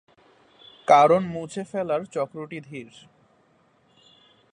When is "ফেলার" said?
1.63-2.01